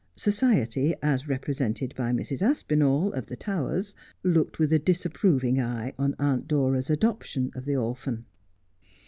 Society, 0.15 0.95
as 1.03 1.27
represented 1.27 1.93
by 1.95 2.11
Mrs. 2.11 2.41
Aspinall, 2.41 3.13
of 3.13 3.27
the 3.27 3.35
Towers, 3.35 3.93
looked 4.23 4.57
with 4.57 4.73
a 4.73 4.79
disapproving 4.79 5.61
eye 5.61 5.93
on 5.99 6.15
Aunt 6.17 6.47
Dora's 6.47 6.89
adoption 6.89 7.51
of 7.53 7.65
the 7.65 7.75
orphan. 7.75 8.25